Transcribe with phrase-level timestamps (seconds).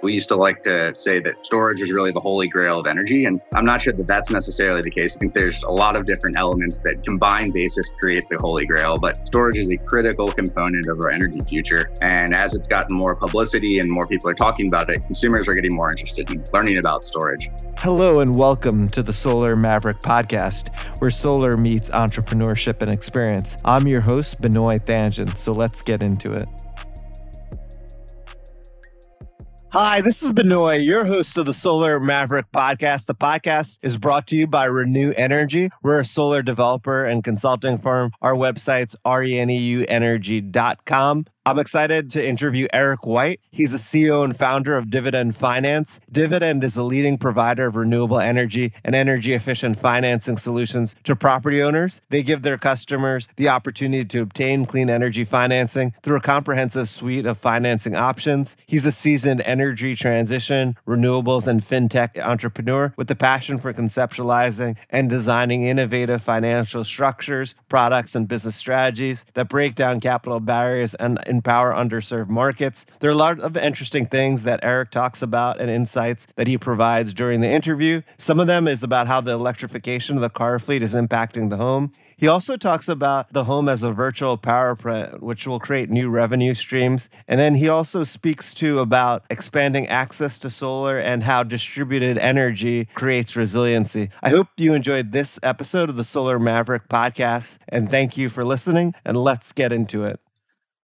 [0.00, 3.24] We used to like to say that storage is really the holy grail of energy.
[3.24, 5.16] And I'm not sure that that's necessarily the case.
[5.16, 8.96] I think there's a lot of different elements that combine basis create the holy grail,
[8.96, 11.90] but storage is a critical component of our energy future.
[12.00, 15.54] And as it's gotten more publicity and more people are talking about it, consumers are
[15.54, 17.50] getting more interested in learning about storage.
[17.78, 23.56] Hello, and welcome to the Solar Maverick podcast, where solar meets entrepreneurship and experience.
[23.64, 25.36] I'm your host, Benoit Thanjan.
[25.36, 26.48] So let's get into it.
[29.70, 33.04] Hi, this is Benoit, your host of the Solar Maverick podcast.
[33.04, 35.68] The podcast is brought to you by Renew Energy.
[35.82, 38.12] We're a solar developer and consulting firm.
[38.22, 41.26] Our website's reneuenergy.com.
[41.48, 43.40] I'm excited to interview Eric White.
[43.50, 45.98] He's the CEO and founder of Dividend Finance.
[46.12, 51.62] Dividend is a leading provider of renewable energy and energy efficient financing solutions to property
[51.62, 52.02] owners.
[52.10, 57.24] They give their customers the opportunity to obtain clean energy financing through a comprehensive suite
[57.24, 58.58] of financing options.
[58.66, 65.08] He's a seasoned energy transition, renewables, and fintech entrepreneur with a passion for conceptualizing and
[65.08, 71.72] designing innovative financial structures, products, and business strategies that break down capital barriers and empower
[71.72, 72.84] underserved markets.
[72.98, 76.58] There are a lot of interesting things that Eric talks about and insights that he
[76.58, 78.02] provides during the interview.
[78.18, 81.56] Some of them is about how the electrification of the car fleet is impacting the
[81.56, 81.92] home.
[82.18, 86.10] He also talks about the home as a virtual power plant, which will create new
[86.10, 87.08] revenue streams.
[87.28, 92.86] And then he also speaks to about expanding access to solar and how distributed energy
[92.94, 94.10] creates resiliency.
[94.20, 97.58] I hope you enjoyed this episode of the Solar Maverick podcast.
[97.68, 98.94] And thank you for listening.
[99.04, 100.18] And let's get into it.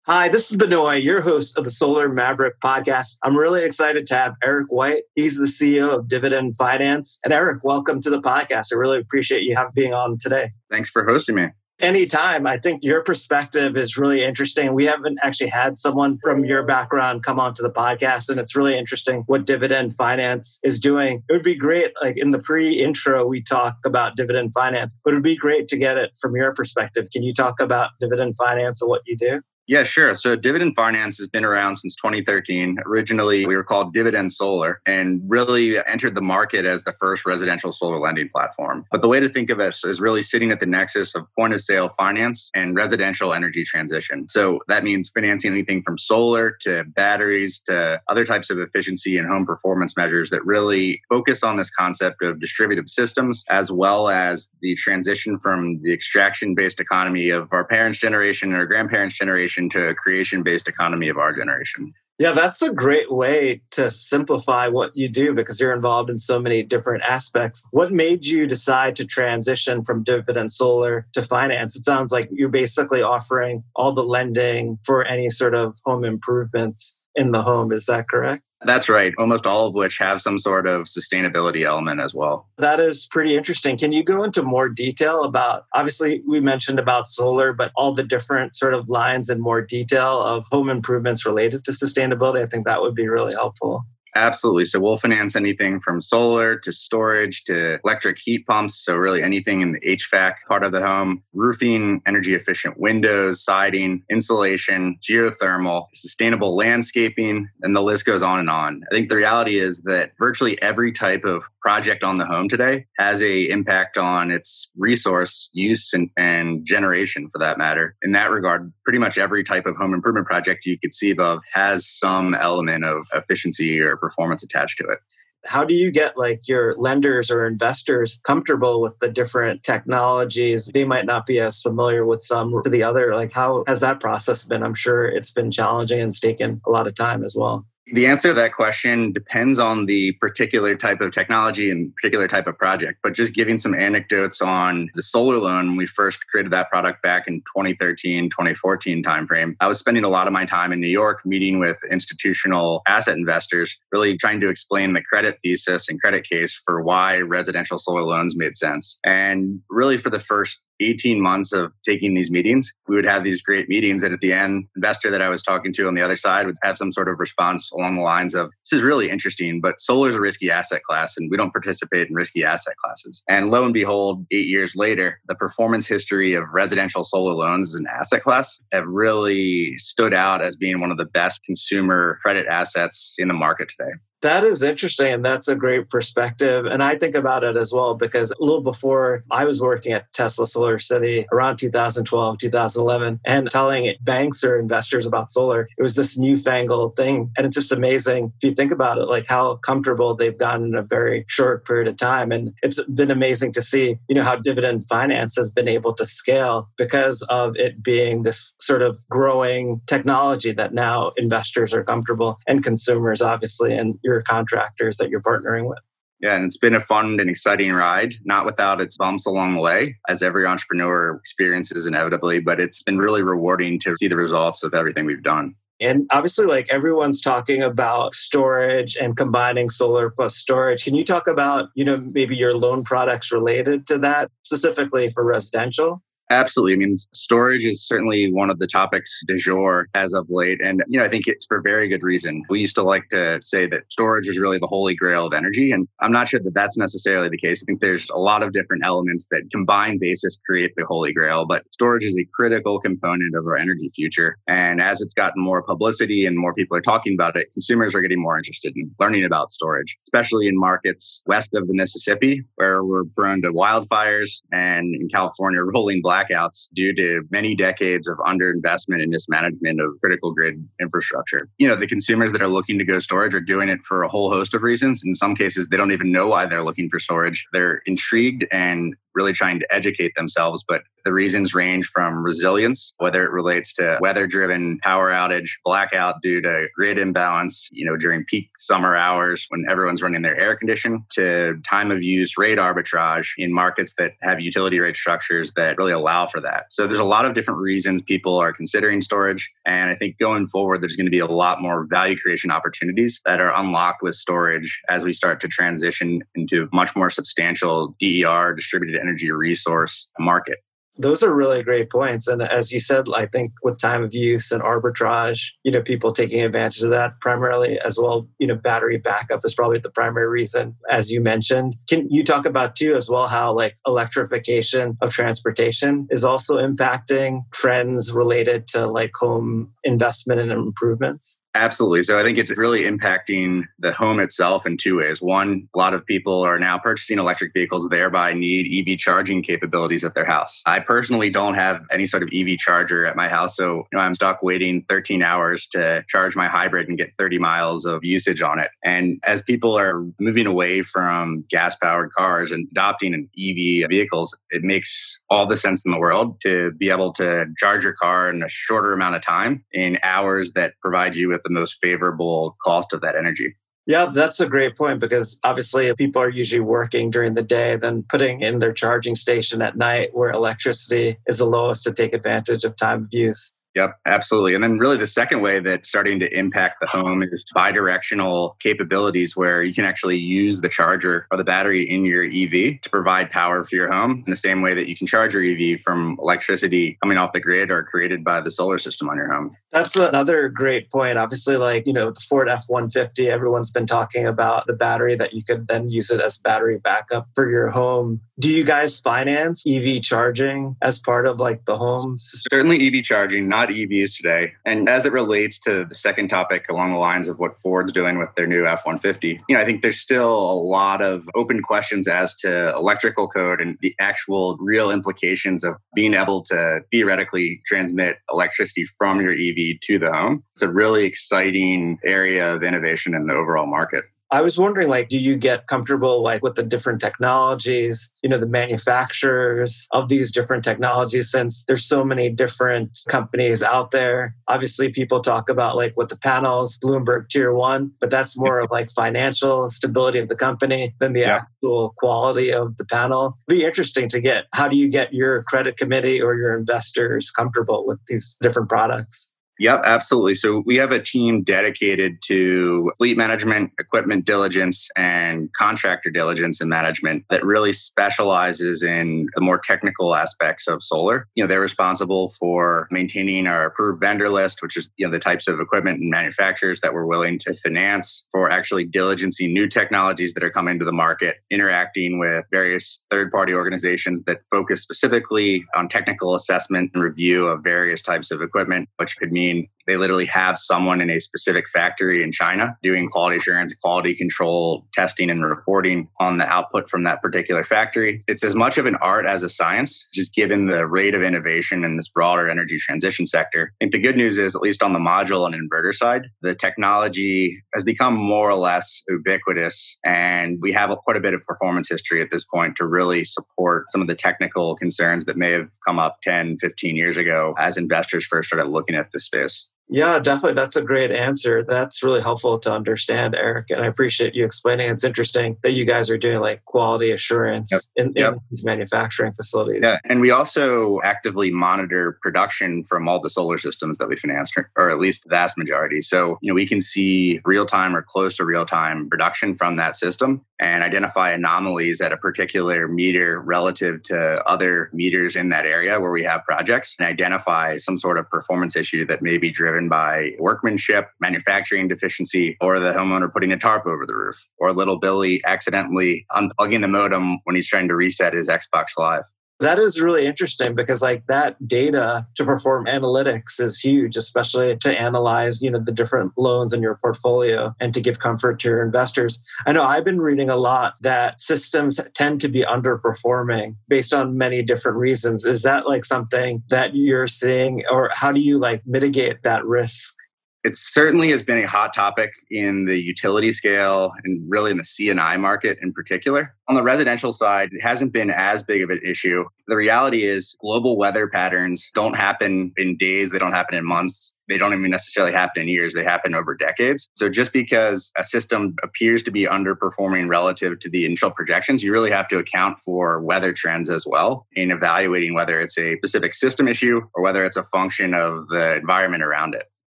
[0.05, 3.15] Hi, this is Benoit, your host of the Solar Maverick podcast.
[3.23, 5.03] I'm really excited to have Eric White.
[5.15, 7.21] He's the CEO of Dividend Finance.
[7.23, 8.73] And Eric, welcome to the podcast.
[8.73, 10.51] I really appreciate you have being on today.
[10.69, 11.45] Thanks for hosting me.
[11.79, 12.45] Anytime.
[12.45, 14.73] I think your perspective is really interesting.
[14.73, 18.77] We haven't actually had someone from your background come onto the podcast, and it's really
[18.77, 21.23] interesting what dividend finance is doing.
[21.29, 25.11] It would be great, like in the pre intro, we talk about dividend finance, but
[25.11, 27.05] it would be great to get it from your perspective.
[27.13, 29.41] Can you talk about dividend finance and what you do?
[29.65, 30.13] Yeah, sure.
[30.15, 32.79] So Dividend Finance has been around since 2013.
[32.85, 37.71] Originally, we were called Dividend Solar and really entered the market as the first residential
[37.71, 38.85] solar lending platform.
[38.91, 41.53] But the way to think of us is really sitting at the nexus of point
[41.53, 44.27] of sale finance and residential energy transition.
[44.27, 49.25] So that means financing anything from solar to batteries to other types of efficiency and
[49.25, 54.49] home performance measures that really focus on this concept of distributed systems as well as
[54.61, 59.52] the transition from the extraction based economy of our parents' generation and our grandparents' generation
[59.53, 61.93] generation to a creation based economy of our generation.
[62.19, 66.39] Yeah, that's a great way to simplify what you do because you're involved in so
[66.39, 67.63] many different aspects.
[67.71, 71.75] What made you decide to transition from dividend solar to finance?
[71.75, 76.95] It sounds like you're basically offering all the lending for any sort of home improvements
[77.15, 77.71] in the home.
[77.73, 78.43] Is that correct?
[78.65, 79.13] That's right.
[79.17, 82.47] Almost all of which have some sort of sustainability element as well.
[82.57, 83.77] That is pretty interesting.
[83.77, 88.03] Can you go into more detail about obviously we mentioned about solar, but all the
[88.03, 92.43] different sort of lines and more detail of home improvements related to sustainability?
[92.43, 93.85] I think that would be really helpful.
[94.15, 94.65] Absolutely.
[94.65, 98.75] So we'll finance anything from solar to storage to electric heat pumps.
[98.75, 104.03] So, really anything in the HVAC part of the home, roofing, energy efficient windows, siding,
[104.09, 108.81] insulation, geothermal, sustainable landscaping, and the list goes on and on.
[108.91, 112.85] I think the reality is that virtually every type of project on the home today
[112.99, 117.95] has a impact on its resource use and, and generation for that matter.
[118.01, 121.41] In that regard, pretty much every type of home improvement project you could see above
[121.53, 124.99] has some element of efficiency or performance attached to it.
[125.45, 130.69] How do you get like your lenders or investors comfortable with the different technologies?
[130.73, 133.13] They might not be as familiar with some to the other.
[133.15, 134.63] Like how has that process been?
[134.63, 138.07] I'm sure it's been challenging and it's taken a lot of time as well the
[138.07, 142.57] answer to that question depends on the particular type of technology and particular type of
[142.57, 142.97] project.
[143.03, 147.03] But just giving some anecdotes on the solar loan, when we first created that product
[147.03, 150.87] back in 2013, 2014 timeframe, I was spending a lot of my time in New
[150.87, 156.27] York meeting with institutional asset investors, really trying to explain the credit thesis and credit
[156.27, 158.97] case for why residential solar loans made sense.
[159.03, 163.41] And really, for the first 18 months of taking these meetings, we would have these
[163.41, 164.03] great meetings.
[164.03, 166.55] And at the end, investor that I was talking to on the other side would
[166.63, 170.09] have some sort of response along the lines of, this is really interesting, but solar
[170.09, 173.23] is a risky asset class and we don't participate in risky asset classes.
[173.27, 177.79] And lo and behold, eight years later, the performance history of residential solar loans as
[177.79, 182.47] an asset class have really stood out as being one of the best consumer credit
[182.47, 183.93] assets in the market today.
[184.23, 185.07] That is interesting.
[185.07, 186.65] And that's a great perspective.
[186.65, 190.11] And I think about it as well because a little before I was working at
[190.13, 195.95] Tesla Solar City around 2012, 2011, and telling banks or investors about solar, it was
[195.95, 197.31] this newfangled thing.
[197.37, 200.75] And it's just amazing if you think about it, like how comfortable they've gotten in
[200.75, 202.31] a very short period of time.
[202.31, 206.05] And it's been amazing to see, you know, how dividend finance has been able to
[206.05, 212.39] scale because of it being this sort of growing technology that now investors are comfortable
[212.47, 215.79] and consumers, obviously, and your contractors that you're partnering with.
[216.21, 219.59] Yeah, and it's been a fun and exciting ride, not without its bumps along the
[219.59, 224.63] way, as every entrepreneur experiences inevitably, but it's been really rewarding to see the results
[224.63, 225.53] of everything we've done.
[225.81, 230.85] And obviously, like everyone's talking about storage and combining solar plus storage.
[230.85, 235.25] Can you talk about, you know, maybe your loan products related to that, specifically for
[235.25, 236.01] residential?
[236.33, 236.73] Absolutely.
[236.73, 240.59] I mean, storage is certainly one of the topics du jour as of late.
[240.63, 242.41] And, you know, I think it's for very good reason.
[242.49, 245.71] We used to like to say that storage is really the holy grail of energy.
[245.71, 247.63] And I'm not sure that that's necessarily the case.
[247.63, 251.45] I think there's a lot of different elements that combined basis create the holy grail,
[251.45, 254.37] but storage is a critical component of our energy future.
[254.47, 258.01] And as it's gotten more publicity and more people are talking about it, consumers are
[258.01, 262.83] getting more interested in learning about storage, especially in markets west of the Mississippi, where
[262.83, 268.17] we're prone to wildfires and in California, rolling black blackouts due to many decades of
[268.19, 271.49] underinvestment and mismanagement of critical grid infrastructure.
[271.57, 274.09] You know, the consumers that are looking to go storage are doing it for a
[274.09, 275.03] whole host of reasons.
[275.05, 277.45] In some cases, they don't even know why they're looking for storage.
[277.53, 280.63] They're intrigued and really trying to educate themselves.
[280.67, 286.21] But the reasons range from resilience, whether it relates to weather driven power outage, blackout
[286.21, 290.55] due to grid imbalance, you know, during peak summer hours when everyone's running their air
[290.55, 295.77] condition, to time of use rate arbitrage in markets that have utility rate structures that
[295.77, 296.71] really allow for that.
[296.71, 299.51] So there's a lot of different reasons people are considering storage.
[299.65, 303.19] And I think going forward, there's going to be a lot more value creation opportunities
[303.25, 308.53] that are unlocked with storage as we start to transition into much more substantial DER,
[308.53, 310.57] distributed energy resource market.
[310.99, 312.27] Those are really great points.
[312.27, 316.11] And as you said, I think with time of use and arbitrage, you know, people
[316.11, 320.27] taking advantage of that primarily as well, you know, battery backup is probably the primary
[320.27, 321.75] reason, as you mentioned.
[321.89, 327.41] Can you talk about too as well how like electrification of transportation is also impacting
[327.51, 331.39] trends related to like home investment and improvements?
[331.55, 332.01] Absolutely.
[332.01, 335.21] So I think it's really impacting the home itself in two ways.
[335.21, 340.03] One, a lot of people are now purchasing electric vehicles, thereby need EV charging capabilities
[340.03, 340.63] at their house.
[340.65, 343.55] I personally don't have any sort of EV charger at my house.
[343.55, 347.37] So you know, I'm stuck waiting 13 hours to charge my hybrid and get 30
[347.37, 348.71] miles of usage on it.
[348.83, 354.35] And as people are moving away from gas powered cars and adopting an EV vehicles,
[354.49, 358.31] it makes all the sense in the world to be able to charge your car
[358.31, 362.55] in a shorter amount of time in hours that provide you with the most favorable
[362.63, 363.55] cost of that energy.
[363.85, 368.05] Yeah, that's a great point because obviously people are usually working during the day, then
[368.07, 372.63] putting in their charging station at night where electricity is the lowest to take advantage
[372.63, 373.53] of time of use.
[373.75, 374.53] Yep, absolutely.
[374.53, 379.35] And then, really, the second way that's starting to impact the home is bi-directional capabilities
[379.35, 383.31] where you can actually use the charger or the battery in your EV to provide
[383.31, 386.17] power for your home in the same way that you can charge your EV from
[386.21, 389.55] electricity coming off the grid or created by the solar system on your home.
[389.71, 391.17] That's another great point.
[391.17, 395.33] Obviously, like, you know, the Ford F 150, everyone's been talking about the battery that
[395.33, 398.21] you could then use it as battery backup for your home.
[398.39, 402.17] Do you guys finance EV charging as part of like the home?
[402.19, 404.53] Certainly, EV charging, not EVs today.
[404.65, 408.17] And as it relates to the second topic along the lines of what Ford's doing
[408.17, 411.61] with their new F 150, you know, I think there's still a lot of open
[411.61, 417.61] questions as to electrical code and the actual real implications of being able to theoretically
[417.65, 420.43] transmit electricity from your EV to the home.
[420.55, 424.05] It's a really exciting area of innovation in the overall market.
[424.33, 428.39] I was wondering, like, do you get comfortable like with the different technologies, you know,
[428.39, 434.35] the manufacturers of these different technologies since there's so many different companies out there?
[434.47, 438.71] Obviously, people talk about like with the panels, Bloomberg tier one, but that's more of
[438.71, 441.41] like financial stability of the company than the yeah.
[441.41, 443.37] actual quality of the panel.
[443.47, 447.29] It'd be interesting to get how do you get your credit committee or your investors
[447.29, 449.29] comfortable with these different products?
[449.59, 450.33] Yep, absolutely.
[450.33, 456.69] So we have a team dedicated to fleet management, equipment diligence, and contractor diligence and
[456.69, 461.27] management that really specializes in the more technical aspects of solar.
[461.35, 465.19] You know, they're responsible for maintaining our approved vendor list, which is you know the
[465.19, 470.33] types of equipment and manufacturers that we're willing to finance, for actually diligencing new technologies
[470.33, 475.87] that are coming to the market, interacting with various third-party organizations that focus specifically on
[475.87, 480.25] technical assessment and review of various types of equipment, which could mean mean they literally
[480.25, 485.43] have someone in a specific factory in China doing quality assurance, quality control, testing, and
[485.43, 488.21] reporting on the output from that particular factory.
[488.27, 491.83] It's as much of an art as a science, just given the rate of innovation
[491.83, 493.73] in this broader energy transition sector.
[493.73, 496.55] I think the good news is, at least on the module and inverter side, the
[496.55, 499.97] technology has become more or less ubiquitous.
[500.05, 503.89] And we have quite a bit of performance history at this point to really support
[503.89, 507.77] some of the technical concerns that may have come up 10, 15 years ago as
[507.77, 509.72] investors first started looking at this space.
[509.89, 510.53] Yeah, definitely.
[510.53, 511.63] That's a great answer.
[511.63, 513.69] That's really helpful to understand, Eric.
[513.69, 514.89] And I appreciate you explaining.
[514.89, 517.81] It's interesting that you guys are doing like quality assurance yep.
[517.95, 518.33] In, yep.
[518.33, 519.81] in, these manufacturing facilities.
[519.83, 519.97] Yeah.
[520.05, 524.89] And we also actively monitor production from all the solar systems that we finance, or
[524.89, 526.01] at least the vast majority.
[526.01, 529.75] So, you know, we can see real time or close to real time production from
[529.75, 535.65] that system and identify anomalies at a particular meter relative to other meters in that
[535.65, 539.51] area where we have projects and identify some sort of performance issue that may be
[539.51, 544.73] driven by workmanship, manufacturing deficiency, or the homeowner putting a tarp over the roof, or
[544.73, 549.23] little Billy accidentally unplugging the modem when he's trying to reset his Xbox Live
[549.59, 554.99] that is really interesting because like that data to perform analytics is huge especially to
[554.99, 558.83] analyze you know the different loans in your portfolio and to give comfort to your
[558.83, 559.41] investors.
[559.65, 564.37] I know i've been reading a lot that systems tend to be underperforming based on
[564.37, 565.45] many different reasons.
[565.45, 570.15] Is that like something that you're seeing or how do you like mitigate that risk
[570.63, 574.83] it certainly has been a hot topic in the utility scale and really in the
[574.83, 576.55] C&I market in particular.
[576.69, 579.43] On the residential side, it hasn't been as big of an issue.
[579.67, 584.37] The reality is global weather patterns don't happen in days, they don't happen in months,
[584.47, 587.09] they don't even necessarily happen in years, they happen over decades.
[587.15, 591.91] So just because a system appears to be underperforming relative to the initial projections, you
[591.91, 596.33] really have to account for weather trends as well in evaluating whether it's a specific
[596.33, 599.65] system issue or whether it's a function of the environment around it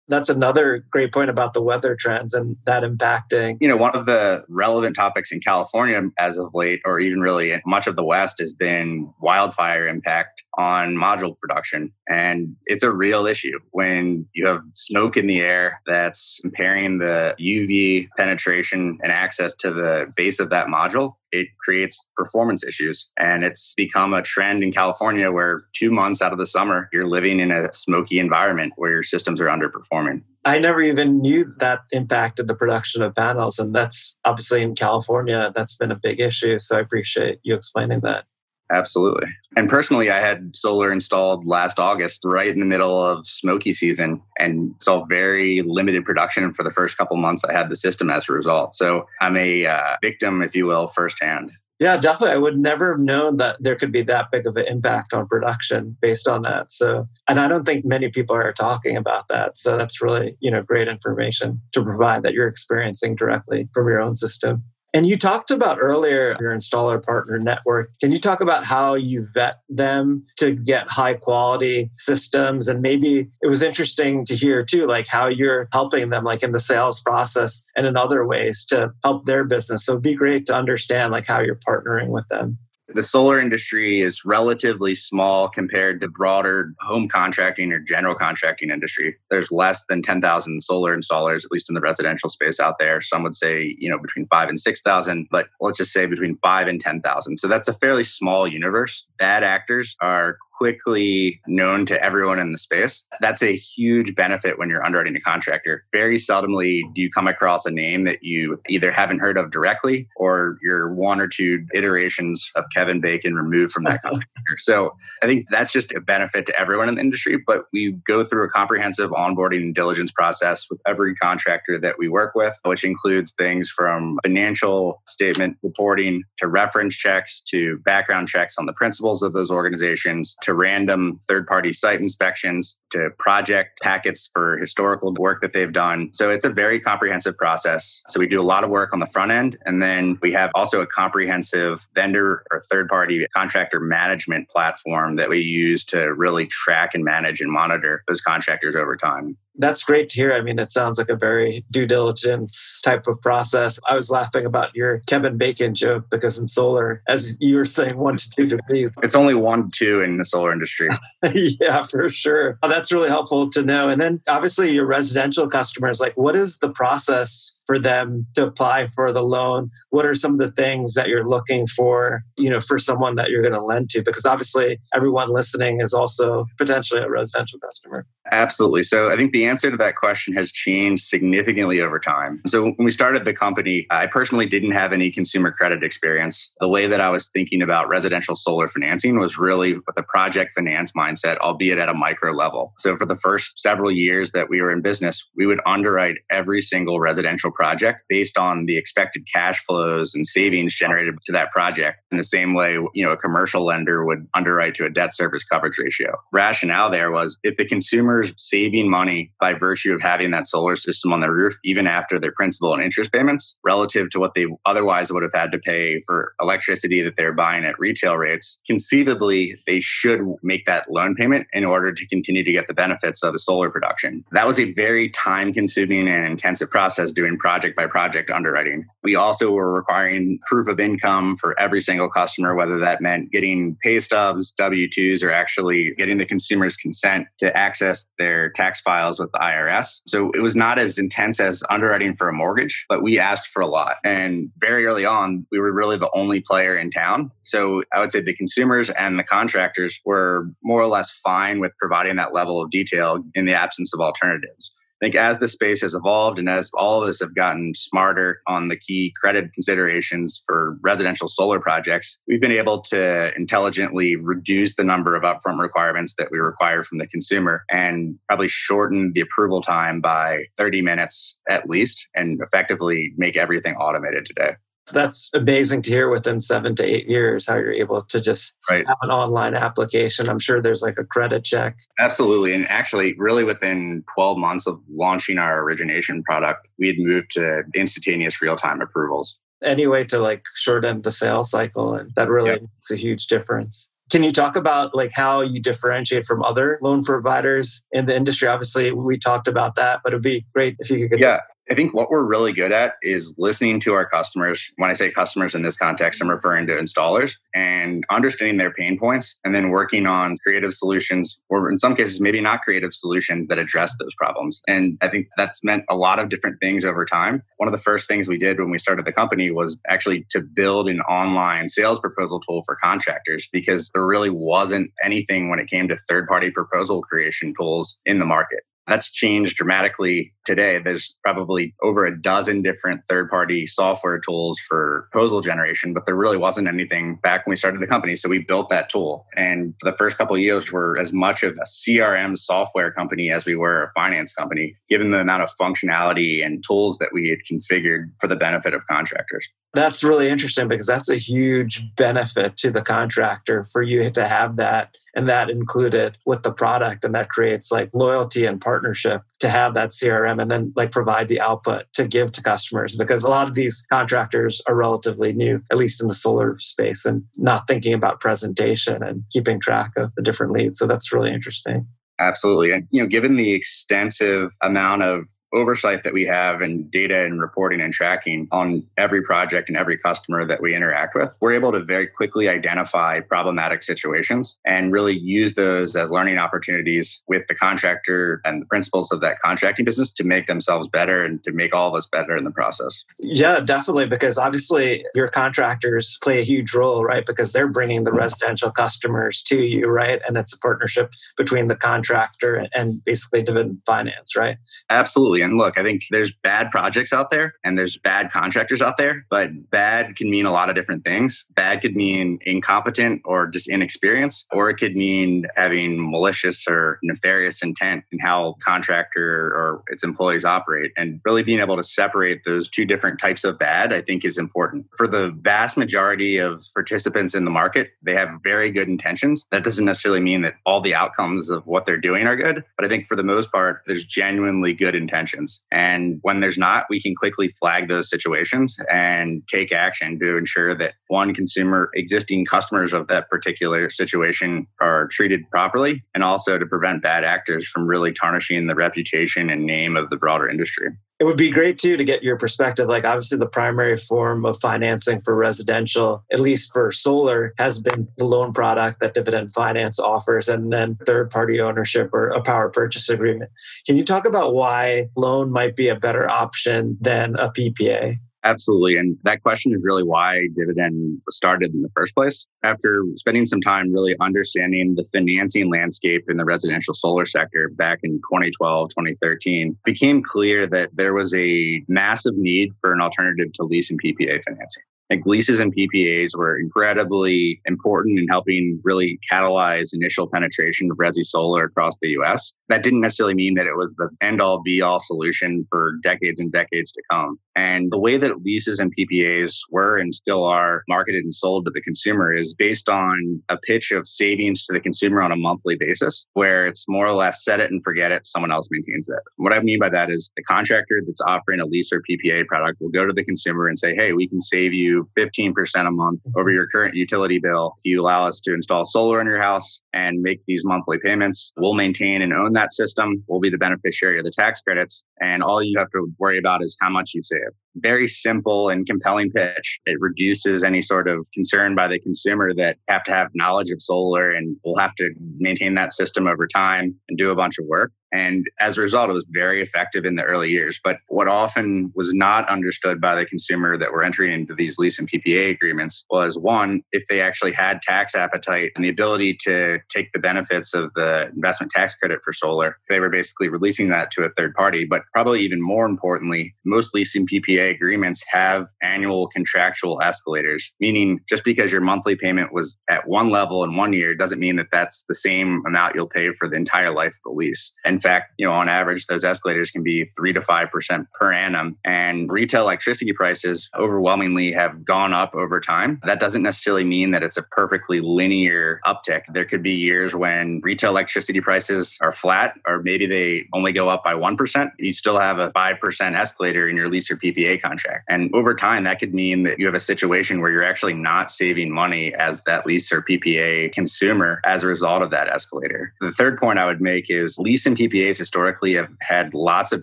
[0.08, 3.56] that's another great point about the weather trends and that impacting.
[3.60, 7.60] You know, one of the relevant topics in California as of late, or even really
[7.66, 11.92] much of the West, has been wildfire impact on module production.
[12.08, 17.34] And it's a real issue when you have smoke in the air that's impairing the
[17.40, 21.14] UV penetration and access to the base of that module.
[21.32, 23.10] It creates performance issues.
[23.18, 27.08] And it's become a trend in California where two months out of the summer, you're
[27.08, 30.22] living in a smoky environment where your systems are underperforming.
[30.44, 33.58] I never even knew that impacted the production of panels.
[33.58, 36.58] And that's obviously in California, that's been a big issue.
[36.58, 38.26] So I appreciate you explaining that.
[38.72, 39.28] Absolutely.
[39.56, 44.22] And personally, I had solar installed last August, right in the middle of smoky season,
[44.38, 48.28] and saw very limited production for the first couple months I had the system as
[48.28, 48.74] a result.
[48.74, 51.50] So I'm a uh, victim, if you will, firsthand.
[51.80, 52.36] Yeah, definitely.
[52.36, 55.26] I would never have known that there could be that big of an impact on
[55.26, 56.72] production based on that.
[56.72, 59.58] So, and I don't think many people are talking about that.
[59.58, 64.00] So that's really, you know, great information to provide that you're experiencing directly from your
[64.00, 64.62] own system.
[64.94, 67.90] And you talked about earlier your installer partner network.
[68.00, 72.68] Can you talk about how you vet them to get high quality systems?
[72.68, 76.52] And maybe it was interesting to hear too, like how you're helping them, like in
[76.52, 79.84] the sales process and in other ways to help their business.
[79.84, 82.56] So it'd be great to understand like how you're partnering with them
[82.94, 89.16] the solar industry is relatively small compared to broader home contracting or general contracting industry.
[89.30, 93.00] There's less than 10,000 solar installers, at least in the residential space out there.
[93.00, 96.68] Some would say, you know, between five and 6,000, but let's just say between five
[96.68, 97.36] and 10,000.
[97.36, 99.06] So that's a fairly small universe.
[99.18, 103.04] Bad actors are quickly known to everyone in the space.
[103.20, 105.84] That's a huge benefit when you're underwriting a contractor.
[105.92, 110.08] Very seldomly do you come across a name that you either haven't heard of directly
[110.16, 114.58] or you're one or two iterations of Kevin And bacon removed from that contractor.
[114.58, 117.36] So I think that's just a benefit to everyone in the industry.
[117.46, 122.08] But we go through a comprehensive onboarding and diligence process with every contractor that we
[122.08, 128.56] work with, which includes things from financial statement reporting to reference checks to background checks
[128.58, 134.30] on the principles of those organizations to random third party site inspections to project packets
[134.32, 136.10] for historical work that they've done.
[136.12, 138.02] So it's a very comprehensive process.
[138.08, 139.58] So we do a lot of work on the front end.
[139.64, 145.28] And then we have also a comprehensive vendor or third party contractor management platform that
[145.28, 149.36] we use to really track and manage and monitor those contractors over time.
[149.56, 150.32] That's great to hear.
[150.32, 153.78] I mean, it sounds like a very due diligence type of process.
[153.88, 157.96] I was laughing about your Kevin Bacon joke because in solar, as you were saying,
[157.96, 158.90] one to two degrees.
[159.04, 160.88] It's only one to two in the solar industry.
[161.32, 162.58] yeah, for sure.
[162.64, 163.88] Oh, that's really helpful to know.
[163.88, 168.86] And then obviously, your residential customers, like, what is the process for them to apply
[168.88, 169.70] for the loan?
[169.90, 173.30] What are some of the things that you're looking for, you know, for someone that
[173.30, 174.02] you're going to lend to?
[174.02, 178.06] Because obviously everyone listening is also potentially a residential customer.
[178.32, 178.82] Absolutely.
[178.82, 182.40] So I think the answer to that question has changed significantly over time.
[182.46, 186.52] So when we started the company, I personally didn't have any consumer credit experience.
[186.60, 190.52] The way that I was thinking about residential solar financing was really with a project
[190.54, 192.72] finance mindset, albeit at a micro level.
[192.78, 196.60] So for the first several years that we were in business, we would underwrite every
[196.60, 202.00] single residential project based on the expected cash flows and savings generated to that project
[202.10, 205.44] in the same way, you know, a commercial lender would underwrite to a debt service
[205.44, 206.16] coverage ratio.
[206.32, 211.12] Rationale there was if the consumer's saving money by virtue of having that solar system
[211.12, 215.12] on their roof, even after their principal and interest payments, relative to what they otherwise
[215.12, 219.80] would have had to pay for electricity that they're buying at retail rates, conceivably they
[219.80, 223.38] should make that loan payment in order to continue to get the benefits of the
[223.38, 224.24] solar production.
[224.32, 228.86] That was a very time consuming and intensive process doing project by project underwriting.
[229.02, 233.76] We also were requiring proof of income for every single customer, whether that meant getting
[233.82, 239.20] pay stubs, W 2s, or actually getting the consumer's consent to access their tax files
[239.20, 240.00] with the IRS.
[240.06, 243.60] So it was not as intense as underwriting for a mortgage, but we asked for
[243.60, 243.96] a lot.
[244.02, 247.30] And very early on, we were really the only player in town.
[247.42, 251.72] So I would say the consumers and the contractors were more or less fine with
[251.78, 254.72] providing that level of detail in the absence of alternatives.
[255.04, 258.68] Think as the space has evolved and as all of us have gotten smarter on
[258.68, 264.82] the key credit considerations for residential solar projects, we've been able to intelligently reduce the
[264.82, 269.60] number of upfront requirements that we require from the consumer and probably shorten the approval
[269.60, 274.56] time by 30 minutes at least and effectively make everything automated today
[274.92, 278.86] that's amazing to hear within seven to eight years how you're able to just right.
[278.86, 280.28] have an online application.
[280.28, 281.76] I'm sure there's like a credit check.
[281.98, 282.52] Absolutely.
[282.54, 287.62] And actually, really within 12 months of launching our origination product, we had moved to
[287.74, 289.38] instantaneous real time approvals.
[289.62, 291.94] Any way to like shorten the sales cycle.
[291.94, 292.60] And that really yep.
[292.60, 293.88] makes a huge difference.
[294.10, 298.48] Can you talk about like how you differentiate from other loan providers in the industry?
[298.48, 301.38] Obviously, we talked about that, but it'd be great if you could get yeah.
[301.70, 304.70] I think what we're really good at is listening to our customers.
[304.76, 308.98] When I say customers in this context, I'm referring to installers and understanding their pain
[308.98, 313.48] points and then working on creative solutions, or in some cases, maybe not creative solutions
[313.48, 314.60] that address those problems.
[314.68, 317.42] And I think that's meant a lot of different things over time.
[317.56, 320.42] One of the first things we did when we started the company was actually to
[320.42, 325.68] build an online sales proposal tool for contractors because there really wasn't anything when it
[325.68, 328.64] came to third party proposal creation tools in the market.
[328.86, 330.78] That's changed dramatically today.
[330.78, 336.14] There's probably over a dozen different third party software tools for proposal generation, but there
[336.14, 338.16] really wasn't anything back when we started the company.
[338.16, 339.26] So we built that tool.
[339.36, 343.30] And for the first couple of years, we're as much of a CRM software company
[343.30, 347.30] as we were a finance company, given the amount of functionality and tools that we
[347.30, 349.48] had configured for the benefit of contractors.
[349.72, 354.56] That's really interesting because that's a huge benefit to the contractor for you to have
[354.56, 359.48] that and that included with the product and that creates like loyalty and partnership to
[359.48, 363.28] have that crm and then like provide the output to give to customers because a
[363.28, 367.66] lot of these contractors are relatively new at least in the solar space and not
[367.66, 371.86] thinking about presentation and keeping track of the different leads so that's really interesting.
[372.20, 377.24] Absolutely and you know given the extensive amount of oversight that we have and data
[377.24, 381.52] and reporting and tracking on every project and every customer that we interact with, we're
[381.52, 387.46] able to very quickly identify problematic situations and really use those as learning opportunities with
[387.46, 391.52] the contractor and the principals of that contracting business to make themselves better and to
[391.52, 393.04] make all of us better in the process.
[393.20, 394.06] Yeah, definitely.
[394.06, 397.24] Because obviously your contractors play a huge role, right?
[397.24, 400.20] Because they're bringing the residential customers to you, right?
[400.26, 404.56] And it's a partnership between the contractor and basically Dividend Finance, right?
[404.90, 405.42] Absolutely.
[405.44, 409.26] And look, I think there's bad projects out there and there's bad contractors out there,
[409.30, 411.46] but bad can mean a lot of different things.
[411.54, 417.62] Bad could mean incompetent or just inexperienced, or it could mean having malicious or nefarious
[417.62, 420.92] intent in how contractor or its employees operate.
[420.96, 424.38] And really being able to separate those two different types of bad, I think is
[424.38, 424.86] important.
[424.96, 429.46] For the vast majority of participants in the market, they have very good intentions.
[429.50, 432.84] That doesn't necessarily mean that all the outcomes of what they're doing are good, but
[432.84, 435.64] I think for the most part, there's genuinely good intentions situations.
[435.70, 440.76] And when there's not, we can quickly flag those situations and take action to ensure
[440.76, 446.66] that one consumer, existing customers of that particular situation are treated properly, and also to
[446.66, 450.88] prevent bad actors from really tarnishing the reputation and name of the broader industry.
[451.20, 452.88] It would be great too to get your perspective.
[452.88, 458.08] Like, obviously, the primary form of financing for residential, at least for solar, has been
[458.16, 462.68] the loan product that Dividend Finance offers, and then third party ownership or a power
[462.68, 463.50] purchase agreement.
[463.86, 468.18] Can you talk about why loan might be a better option than a PPA?
[468.44, 468.98] Absolutely.
[468.98, 472.46] And that question is really why Dividend was started in the first place.
[472.62, 478.00] After spending some time really understanding the financing landscape in the residential solar sector back
[478.02, 483.64] in 2012, 2013, became clear that there was a massive need for an alternative to
[483.64, 484.82] lease and PPA financing.
[485.10, 491.24] Like leases and PPAs were incredibly important in helping really catalyze initial penetration of resi
[491.24, 492.54] solar across the US.
[492.68, 496.40] That didn't necessarily mean that it was the end all be all solution for decades
[496.40, 497.38] and decades to come.
[497.56, 501.70] And the way that leases and PPAs were and still are marketed and sold to
[501.72, 505.76] the consumer is based on a pitch of savings to the consumer on a monthly
[505.78, 509.20] basis, where it's more or less set it and forget it, someone else maintains it.
[509.36, 512.80] What I mean by that is the contractor that's offering a lease or PPA product
[512.80, 515.52] will go to the consumer and say, hey, we can save you 15%
[515.86, 519.26] a month over your current utility bill if you allow us to install solar in
[519.26, 521.52] your house and make these monthly payments.
[521.56, 523.24] We'll maintain and own that system.
[523.26, 525.04] We'll be the beneficiary of the tax credits.
[525.20, 528.86] And all you have to worry about is how much you save very simple and
[528.86, 529.80] compelling pitch.
[529.86, 533.82] It reduces any sort of concern by the consumer that have to have knowledge of
[533.82, 537.66] solar and will have to maintain that system over time and do a bunch of
[537.66, 537.92] work.
[538.14, 540.80] And as a result, it was very effective in the early years.
[540.82, 545.00] But what often was not understood by the consumer that were entering into these lease
[545.00, 549.80] and PPA agreements was one, if they actually had tax appetite and the ability to
[549.90, 554.12] take the benefits of the investment tax credit for solar, they were basically releasing that
[554.12, 554.84] to a third party.
[554.84, 561.42] But probably even more importantly, most leasing PPA agreements have annual contractual escalators, meaning just
[561.42, 565.04] because your monthly payment was at one level in one year doesn't mean that that's
[565.08, 567.74] the same amount you'll pay for the entire life of the lease.
[567.84, 571.32] In fact, you know, on average, those escalators can be three to five percent per
[571.32, 571.76] annum.
[571.84, 576.00] And retail electricity prices overwhelmingly have gone up over time.
[576.04, 579.22] That doesn't necessarily mean that it's a perfectly linear uptick.
[579.32, 583.88] There could be years when retail electricity prices are flat, or maybe they only go
[583.88, 584.72] up by one percent.
[584.78, 588.04] You still have a five percent escalator in your lease or PPA contract.
[588.08, 591.30] And over time, that could mean that you have a situation where you're actually not
[591.30, 595.94] saving money as that lease or PPA consumer as a result of that escalator.
[596.00, 599.72] The third point I would make is lease and PPA PPAs historically have had lots
[599.72, 599.82] of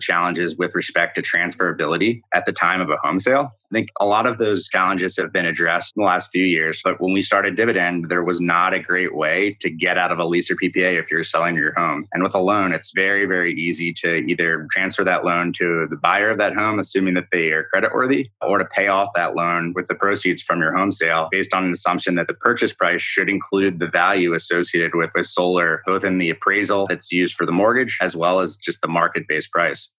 [0.00, 3.52] challenges with respect to transferability at the time of a home sale.
[3.72, 6.82] I think a lot of those challenges have been addressed in the last few years.
[6.84, 10.18] But when we started Dividend, there was not a great way to get out of
[10.18, 12.06] a lease or PPA if you're selling your home.
[12.12, 15.96] And with a loan, it's very, very easy to either transfer that loan to the
[15.96, 19.72] buyer of that home, assuming that they are creditworthy, or to pay off that loan
[19.74, 23.00] with the proceeds from your home sale based on an assumption that the purchase price
[23.00, 27.46] should include the value associated with a solar, both in the appraisal that's used for
[27.46, 29.92] the mortgage as well as just the market based price.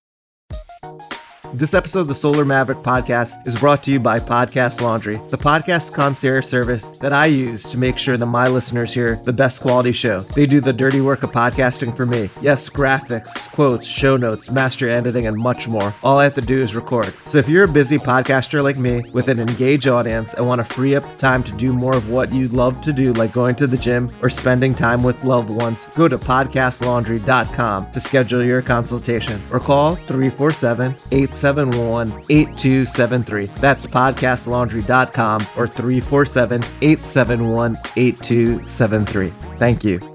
[1.55, 5.37] This episode of the Solar Maverick podcast is brought to you by Podcast Laundry, the
[5.37, 9.61] podcast concierge service that I use to make sure that my listeners hear the best
[9.61, 10.21] quality show.
[10.21, 12.31] They do the dirty work of podcasting for me.
[12.41, 15.93] Yes, graphics, quotes, show notes, master editing, and much more.
[16.01, 17.13] All I have to do is record.
[17.27, 20.65] So if you're a busy podcaster like me with an engaged audience and want to
[20.65, 23.67] free up time to do more of what you love to do, like going to
[23.67, 29.39] the gym or spending time with loved ones, go to podcastlaundry.com to schedule your consultation
[29.51, 33.45] or call 347 8 871 8273.
[33.59, 39.27] That's podcastlaundry.com or 347 871 8273.
[39.57, 40.12] Thank you.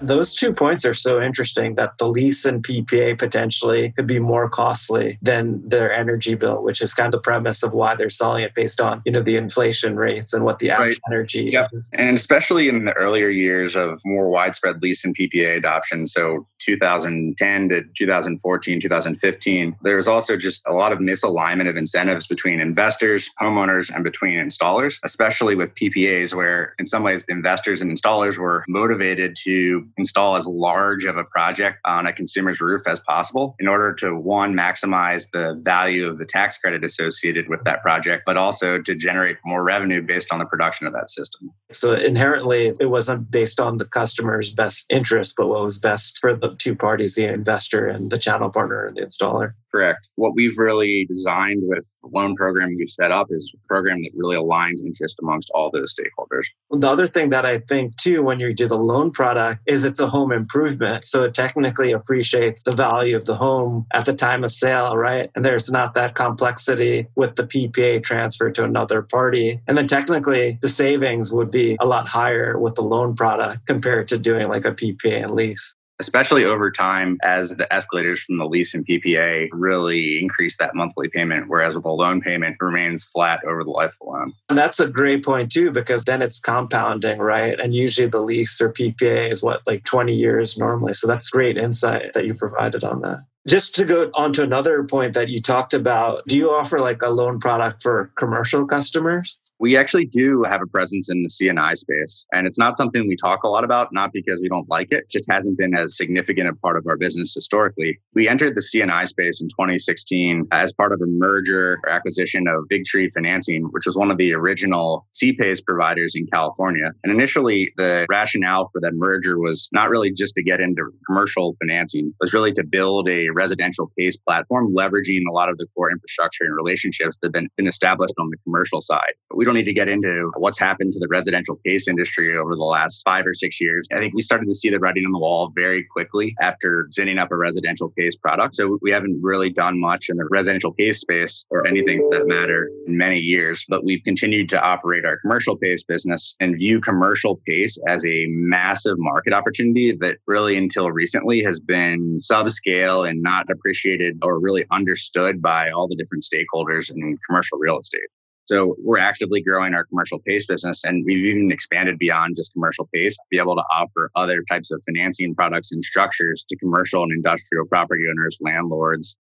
[0.00, 4.48] Those two points are so interesting that the lease and PPA potentially could be more
[4.48, 8.42] costly than their energy bill, which is kind of the premise of why they're selling
[8.42, 10.98] it based on, you know, the inflation rates and what the actual right.
[11.10, 11.70] energy yep.
[11.72, 11.90] is.
[11.94, 17.68] And especially in the earlier years of more widespread lease and PPA adoption, so 2010
[17.68, 23.30] to 2014, 2015, there was also just a lot of misalignment of incentives between investors,
[23.40, 28.36] homeowners, and between installers, especially with PPAs, where in some ways the investors and installers
[28.38, 33.54] were motivated to install as large of a project on a consumer's roof as possible
[33.58, 38.24] in order to one maximize the value of the tax credit associated with that project
[38.26, 41.50] but also to generate more revenue based on the production of that system.
[41.72, 46.34] So inherently it wasn't based on the customer's best interest but what was best for
[46.34, 50.08] the two parties the investor and the channel partner and the installer correct.
[50.14, 54.12] What we've really designed with the loan program we've set up is a program that
[54.14, 56.46] really aligns interest amongst all those stakeholders.
[56.70, 59.84] Well, the other thing that I think too, when you do the loan product, is
[59.84, 61.04] it's a home improvement.
[61.04, 65.30] So it technically appreciates the value of the home at the time of sale, right?
[65.34, 69.60] And there's not that complexity with the PPA transfer to another party.
[69.66, 74.08] And then technically, the savings would be a lot higher with the loan product compared
[74.08, 75.74] to doing like a PPA and lease.
[75.98, 81.08] Especially over time as the escalators from the lease and PPA really increase that monthly
[81.08, 84.32] payment, whereas with a loan payment remains flat over the life of the loan.
[84.48, 87.58] And that's a great point too, because then it's compounding, right?
[87.58, 90.94] And usually the lease or PPA is what, like 20 years normally.
[90.94, 93.18] So that's great insight that you provided on that.
[93.46, 97.00] Just to go on to another point that you talked about, do you offer like
[97.02, 99.40] a loan product for commercial customers?
[99.58, 103.16] We actually do have a presence in the C&I space, and it's not something we
[103.16, 105.96] talk a lot about, not because we don't like it, it just hasn't been as
[105.96, 107.98] significant a part of our business historically.
[108.14, 112.64] We entered the C&I space in 2016 as part of a merger or acquisition of
[112.70, 116.90] Figtree Financing, which was one of the original CPACE providers in California.
[117.04, 121.56] And initially, the rationale for that merger was not really just to get into commercial
[121.60, 125.90] financing, was really to build a residential PACE platform, leveraging a lot of the core
[125.90, 129.14] infrastructure and relationships that have been, been established on the commercial side.
[129.34, 132.64] We don't need to get into what's happened to the residential PACE industry over the
[132.64, 133.88] last five or six years.
[133.92, 137.18] I think we started to see the writing on the wall very quickly after setting
[137.18, 138.56] up a residential PACE product.
[138.56, 142.26] So we haven't really done much in the residential PACE space or anything for that
[142.26, 146.80] matter in many years, but we've continued to operate our commercial PACE business and view
[146.80, 153.22] commercial PACE as a massive market opportunity that really until recently has been subscale and
[153.22, 158.08] not appreciated or really understood by all the different stakeholders in commercial real estate.
[158.46, 162.88] So we're actively growing our commercial PACE business and we've even expanded beyond just commercial
[162.94, 167.02] PACE to be able to offer other types of financing products and structures to commercial
[167.02, 169.18] and industrial property owners, landlords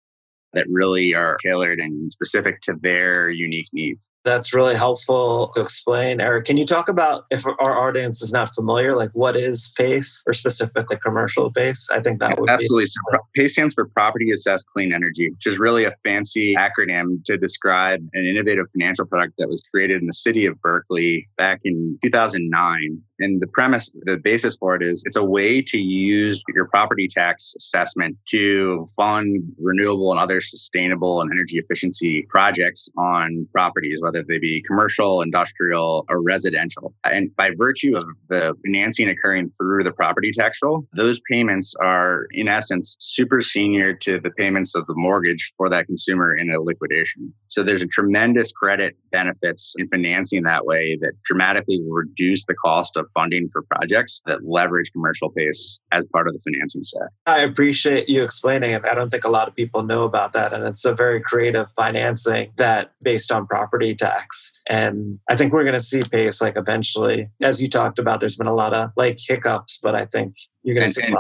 [0.53, 4.10] that really are tailored and specific to their unique needs.
[4.23, 6.21] That's really helpful to explain.
[6.21, 10.23] Eric, can you talk about if our audience is not familiar, like what is PACE
[10.27, 11.88] or specifically commercial PACE?
[11.91, 12.84] I think that would absolutely.
[12.84, 17.23] Be- so PACE stands for Property Assessed Clean Energy, which is really a fancy acronym
[17.25, 21.62] to describe an innovative financial product that was created in the city of Berkeley back
[21.63, 23.01] in 2009.
[23.19, 27.07] And the premise, the basis for it is it's a way to use your property
[27.07, 34.11] tax assessment to fund renewable and other sustainable and energy efficiency projects on properties, whether
[34.12, 36.93] they be commercial, industrial, or residential.
[37.04, 42.28] And by virtue of the financing occurring through the property tax roll, those payments are,
[42.32, 46.62] in essence, super senior to the payments of the mortgage for that consumer in a
[46.62, 47.34] liquidation.
[47.47, 52.56] So there's a tremendous credit benefits in financing that way that dramatically will reduce the
[52.56, 57.10] cost of funding for projects that leverage commercial PACE as part of the financing set.
[57.26, 58.86] I appreciate you explaining it.
[58.86, 60.54] I don't think a lot of people know about that.
[60.54, 64.51] And it's a very creative financing that based on property tax.
[64.69, 68.35] And I think we're going to see PACE like eventually, as you talked about, there's
[68.35, 71.17] been a lot of like hiccups, but I think you're going to see and,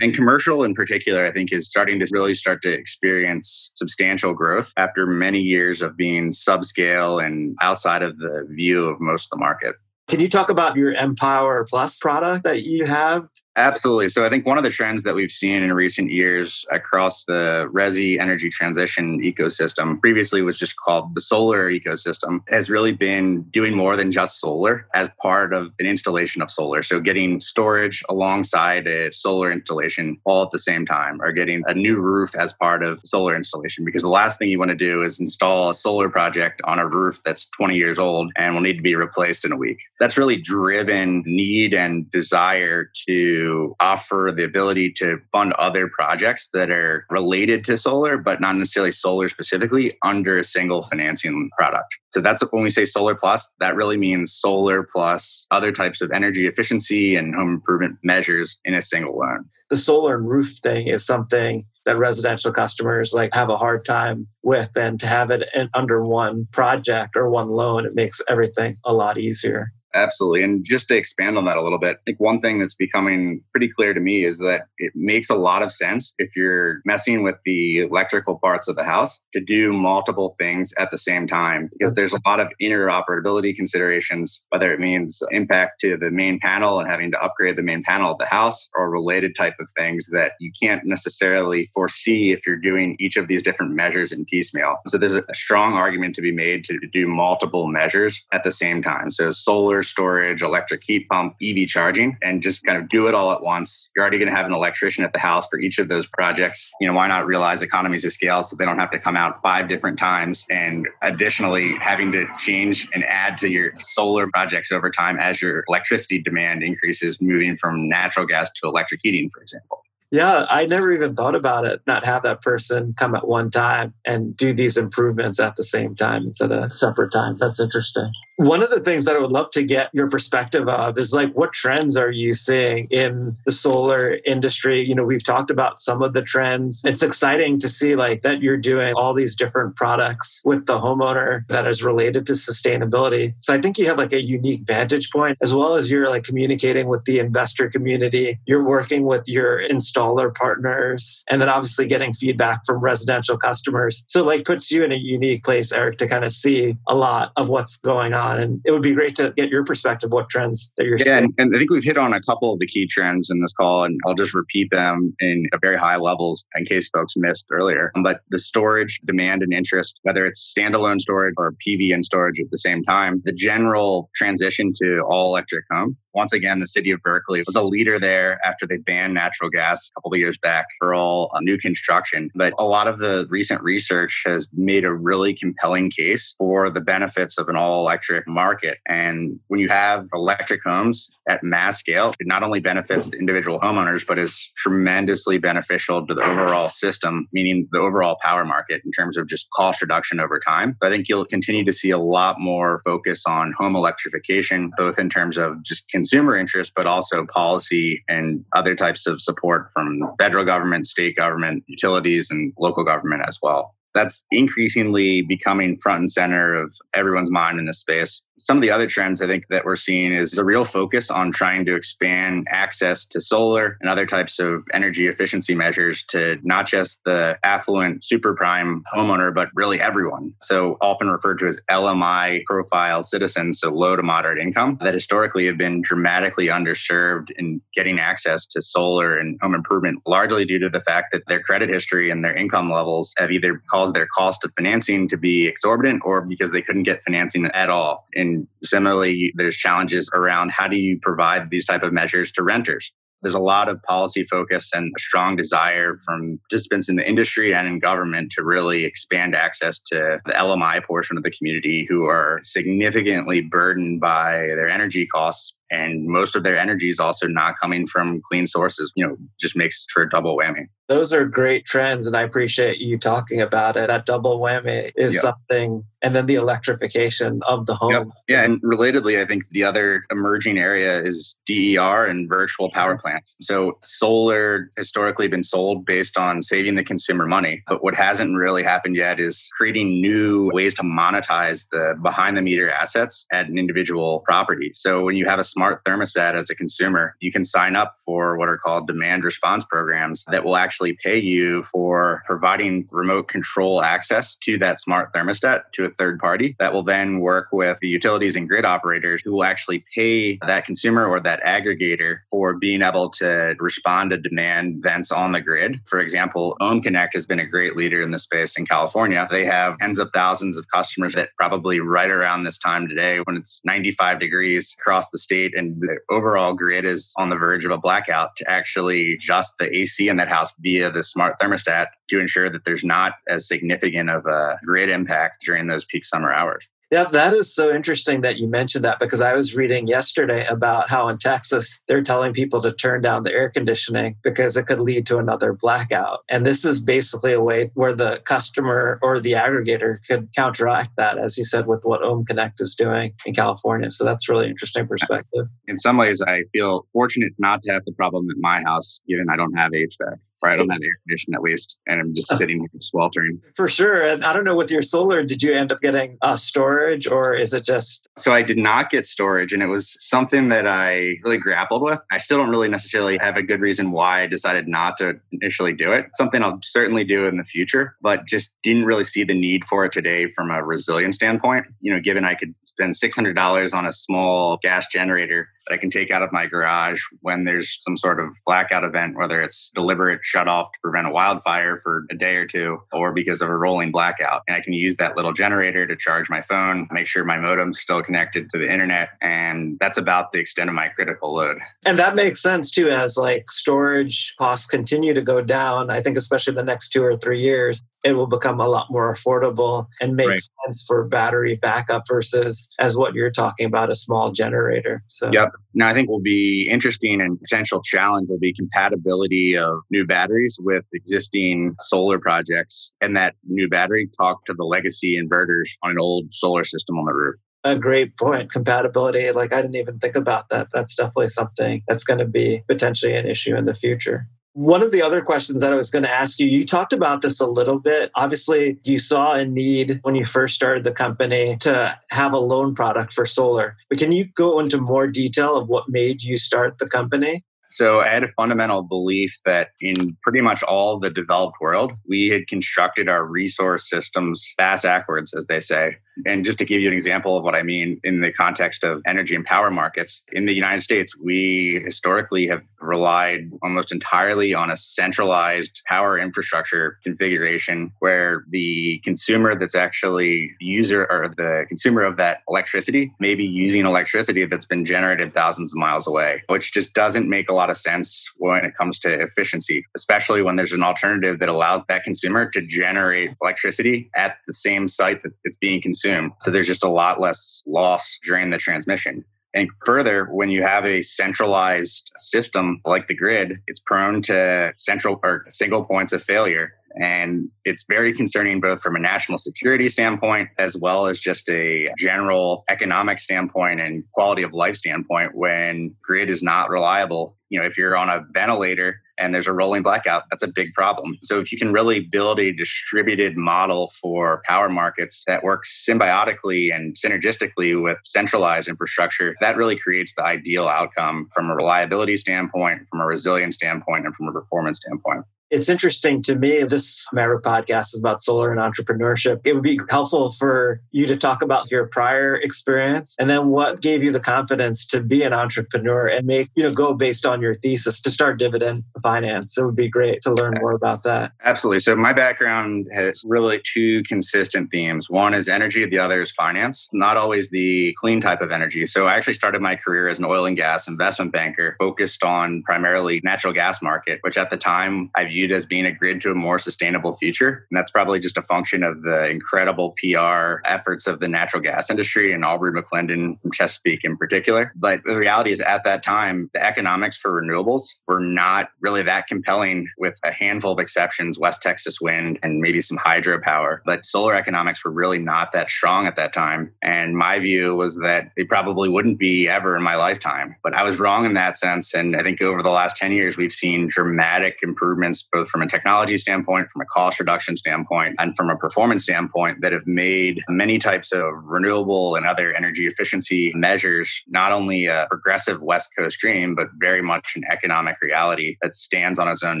[0.00, 4.72] and commercial in particular, I think, is starting to really start to experience substantial growth
[4.76, 9.38] after many years of being subscale and outside of the view of most of the
[9.38, 9.74] market.
[10.08, 13.28] Can you talk about your Empower Plus product that you have?
[13.56, 14.08] Absolutely.
[14.08, 17.68] So I think one of the trends that we've seen in recent years across the
[17.70, 23.76] Resi energy transition ecosystem, previously was just called the solar ecosystem, has really been doing
[23.76, 26.82] more than just solar as part of an installation of solar.
[26.82, 31.74] So getting storage alongside a solar installation all at the same time, or getting a
[31.74, 33.84] new roof as part of solar installation.
[33.84, 36.88] Because the last thing you want to do is install a solar project on a
[36.88, 39.78] roof that's 20 years old and will need to be replaced in a week.
[40.00, 43.41] That's really driven need and desire to
[43.80, 48.92] offer the ability to fund other projects that are related to solar, but not necessarily
[48.92, 51.96] solar specifically under a single financing product.
[52.10, 56.10] So that's when we say solar plus, that really means solar plus other types of
[56.10, 59.48] energy efficiency and home improvement measures in a single loan.
[59.70, 64.26] The solar and roof thing is something that residential customers like have a hard time
[64.42, 68.76] with and to have it in, under one project or one loan it makes everything
[68.84, 70.42] a lot easier Absolutely.
[70.42, 73.42] And just to expand on that a little bit, I think one thing that's becoming
[73.52, 77.22] pretty clear to me is that it makes a lot of sense if you're messing
[77.22, 81.68] with the electrical parts of the house to do multiple things at the same time
[81.72, 86.80] because there's a lot of interoperability considerations, whether it means impact to the main panel
[86.80, 90.06] and having to upgrade the main panel of the house or related type of things
[90.12, 94.76] that you can't necessarily foresee if you're doing each of these different measures in piecemeal.
[94.88, 98.82] So there's a strong argument to be made to do multiple measures at the same
[98.82, 99.10] time.
[99.10, 103.32] So solar storage, electric heat pump, EV charging, and just kind of do it all
[103.32, 103.90] at once.
[103.94, 106.70] You're already going to have an electrician at the house for each of those projects.
[106.80, 109.40] You know, why not realize economies of scale so they don't have to come out
[109.42, 114.90] five different times and additionally having to change and add to your solar projects over
[114.90, 119.82] time as your electricity demand increases, moving from natural gas to electric heating, for example.
[120.12, 121.80] Yeah, I never even thought about it.
[121.86, 125.96] Not have that person come at one time and do these improvements at the same
[125.96, 127.40] time instead of separate times.
[127.40, 128.12] That's interesting.
[128.42, 131.32] One of the things that I would love to get your perspective of is like
[131.34, 134.84] what trends are you seeing in the solar industry?
[134.84, 136.82] You know, we've talked about some of the trends.
[136.84, 141.46] It's exciting to see like that you're doing all these different products with the homeowner
[141.50, 143.32] that is related to sustainability.
[143.38, 146.24] So I think you have like a unique vantage point as well as you're like
[146.24, 148.40] communicating with the investor community.
[148.46, 154.04] You're working with your installer partners and then obviously getting feedback from residential customers.
[154.08, 157.30] So like puts you in a unique place, Eric, to kind of see a lot
[157.36, 158.31] of what's going on.
[158.38, 161.24] And it would be great to get your perspective, what trends that you're yeah, seeing.
[161.24, 163.52] And, and I think we've hit on a couple of the key trends in this
[163.52, 167.46] call, and I'll just repeat them in a very high levels in case folks missed
[167.50, 167.92] earlier.
[168.02, 172.50] But the storage demand and interest, whether it's standalone storage or PV and storage at
[172.50, 177.00] the same time, the general transition to all electric home once again, the city of
[177.02, 180.66] Berkeley was a leader there after they banned natural gas a couple of years back
[180.78, 182.30] for all uh, new construction.
[182.34, 186.80] But a lot of the recent research has made a really compelling case for the
[186.80, 188.78] benefits of an all electric market.
[188.86, 193.60] And when you have electric homes at mass scale, it not only benefits the individual
[193.60, 198.90] homeowners, but is tremendously beneficial to the overall system, meaning the overall power market in
[198.92, 200.76] terms of just cost reduction over time.
[200.82, 205.08] I think you'll continue to see a lot more focus on home electrification, both in
[205.08, 210.44] terms of just consumer interest, but also policy and other types of support from federal
[210.44, 216.54] government, state government, utilities, and local government as well that's increasingly becoming front and center
[216.54, 219.76] of everyone's mind in this space some of the other trends I think that we're
[219.76, 224.40] seeing is a real focus on trying to expand access to solar and other types
[224.40, 230.34] of energy efficiency measures to not just the affluent super prime homeowner, but really everyone.
[230.40, 235.46] So often referred to as LMI profile citizens, so low to moderate income, that historically
[235.46, 240.68] have been dramatically underserved in getting access to solar and home improvement, largely due to
[240.68, 244.44] the fact that their credit history and their income levels have either caused their cost
[244.44, 248.08] of financing to be exorbitant or because they couldn't get financing at all.
[248.14, 252.42] In and similarly, there's challenges around how do you provide these type of measures to
[252.42, 252.92] renters.
[253.22, 257.54] There's a lot of policy focus and a strong desire from participants in the industry
[257.54, 262.06] and in government to really expand access to the LMI portion of the community who
[262.06, 267.58] are significantly burdened by their energy costs and most of their energy is also not
[267.60, 270.66] coming from clean sources you know just makes for a double whammy.
[270.88, 273.88] Those are great trends and i appreciate you talking about it.
[273.88, 275.22] That double whammy is yep.
[275.22, 277.92] something and then the electrification of the home.
[277.92, 278.06] Yep.
[278.28, 283.34] yeah and relatedly i think the other emerging area is DER and virtual power plants.
[283.40, 288.62] So solar historically been sold based on saving the consumer money but what hasn't really
[288.62, 293.58] happened yet is creating new ways to monetize the behind the meter assets at an
[293.58, 294.70] individual property.
[294.74, 297.94] So when you have a smart smart thermostat as a consumer, you can sign up
[298.04, 303.28] for what are called demand response programs that will actually pay you for providing remote
[303.28, 307.78] control access to that smart thermostat to a third party that will then work with
[307.78, 312.54] the utilities and grid operators who will actually pay that consumer or that aggregator for
[312.54, 315.78] being able to respond to demand events on the grid.
[315.86, 319.28] For example, OhmConnect has been a great leader in the space in California.
[319.30, 323.36] They have tens of thousands of customers that probably right around this time today when
[323.36, 327.70] it's 95 degrees across the state and the overall grid is on the verge of
[327.70, 332.20] a blackout to actually adjust the AC in that house via the smart thermostat to
[332.20, 336.68] ensure that there's not as significant of a grid impact during those peak summer hours.
[336.92, 340.90] Yeah, that is so interesting that you mentioned that because I was reading yesterday about
[340.90, 344.78] how in Texas they're telling people to turn down the air conditioning because it could
[344.78, 346.18] lead to another blackout.
[346.28, 351.16] And this is basically a way where the customer or the aggregator could counteract that,
[351.16, 353.90] as you said, with what OhmConnect is doing in California.
[353.90, 355.46] So that's really interesting perspective.
[355.68, 359.30] In some ways, I feel fortunate not to have the problem at my house, given
[359.30, 360.18] I don't have HVAC.
[360.42, 363.40] Right, I don't have air conditioning at least, and I'm just sitting here sweltering.
[363.54, 364.02] For sure.
[364.02, 366.72] And I don't know with your solar, did you end up getting storage?
[366.72, 368.08] storage or is it just?
[368.18, 372.00] So I did not get storage and it was something that I really grappled with.
[372.10, 375.72] I still don't really necessarily have a good reason why I decided not to initially
[375.72, 376.06] do it.
[376.14, 379.84] Something I'll certainly do in the future, but just didn't really see the need for
[379.84, 381.66] it today from a resilience standpoint.
[381.80, 385.90] You know, given I could spend $600 on a small gas generator that I can
[385.90, 390.20] take out of my garage when there's some sort of blackout event, whether it's deliberate
[390.22, 393.56] shut off to prevent a wildfire for a day or two, or because of a
[393.56, 394.42] rolling blackout.
[394.48, 397.80] And I can use that little generator to charge my phone, make sure my modem's
[397.80, 399.10] still connected to the internet.
[399.20, 401.58] And that's about the extent of my critical load.
[401.84, 405.90] And that makes sense too, as like storage costs continue to go down.
[405.90, 409.14] I think, especially the next two or three years, it will become a lot more
[409.14, 410.40] affordable and make right.
[410.64, 415.51] sense for battery backup versus as what you're talking about a small generator so yep
[415.74, 420.58] now i think will be interesting and potential challenge will be compatibility of new batteries
[420.60, 425.98] with existing solar projects and that new battery talk to the legacy inverters on an
[425.98, 428.50] old solar system on the roof a great point.
[428.50, 430.68] Compatibility, like I didn't even think about that.
[430.72, 434.26] That's definitely something that's going to be potentially an issue in the future.
[434.54, 437.22] One of the other questions that I was going to ask you, you talked about
[437.22, 438.10] this a little bit.
[438.16, 442.74] Obviously, you saw a need when you first started the company to have a loan
[442.74, 443.76] product for solar.
[443.88, 447.44] But can you go into more detail of what made you start the company?
[447.70, 452.28] So I had a fundamental belief that in pretty much all the developed world, we
[452.28, 455.96] had constructed our resource systems fast backwards, as they say.
[456.26, 459.02] And just to give you an example of what I mean in the context of
[459.06, 464.70] energy and power markets, in the United States, we historically have relied almost entirely on
[464.70, 472.16] a centralized power infrastructure configuration where the consumer that's actually user or the consumer of
[472.16, 476.92] that electricity may be using electricity that's been generated thousands of miles away, which just
[476.92, 480.82] doesn't make a lot of sense when it comes to efficiency, especially when there's an
[480.82, 485.80] alternative that allows that consumer to generate electricity at the same site that it's being
[485.80, 486.32] consumed consume.
[486.40, 489.24] So there's just a lot less loss during the transmission.
[489.54, 495.20] And further, when you have a centralized system like the grid, it's prone to central
[495.22, 496.72] or single points of failure.
[497.00, 501.88] And it's very concerning both from a national security standpoint as well as just a
[501.98, 507.36] general economic standpoint and quality of life standpoint when grid is not reliable.
[507.50, 510.72] You know, if you're on a ventilator and there's a rolling blackout, that's a big
[510.74, 511.18] problem.
[511.22, 516.74] So if you can really build a distributed model for power markets that works symbiotically
[516.74, 522.88] and synergistically with centralized infrastructure, that really creates the ideal outcome from a reliability standpoint,
[522.88, 526.64] from a resilience standpoint, and from a performance standpoint it's interesting to me.
[526.64, 529.42] This Maverick podcast is about solar and entrepreneurship.
[529.44, 533.82] It would be helpful for you to talk about your prior experience and then what
[533.82, 537.42] gave you the confidence to be an entrepreneur and make, you know, go based on
[537.42, 539.58] your thesis to start dividend finance.
[539.58, 541.32] It would be great to learn more about that.
[541.44, 541.80] Absolutely.
[541.80, 545.10] So my background has really two consistent themes.
[545.10, 548.86] One is energy, the other is finance, not always the clean type of energy.
[548.86, 552.62] So I actually started my career as an oil and gas investment banker focused on
[552.62, 556.20] primarily natural gas market, which at the time I viewed viewed as being a grid
[556.20, 557.66] to a more sustainable future.
[557.70, 561.90] And that's probably just a function of the incredible PR efforts of the natural gas
[561.90, 564.72] industry and Aubrey McClendon from Chesapeake in particular.
[564.76, 569.26] But the reality is, at that time, the economics for renewables were not really that
[569.26, 573.80] compelling, with a handful of exceptions West Texas wind and maybe some hydropower.
[573.84, 576.72] But solar economics were really not that strong at that time.
[576.82, 580.54] And my view was that they probably wouldn't be ever in my lifetime.
[580.62, 581.94] But I was wrong in that sense.
[581.94, 585.66] And I think over the last 10 years, we've seen dramatic improvements both from a
[585.66, 590.42] technology standpoint, from a cost reduction standpoint, and from a performance standpoint that have made
[590.48, 596.18] many types of renewable and other energy efficiency measures not only a progressive West Coast
[596.18, 599.60] dream, but very much an economic reality that stands on its own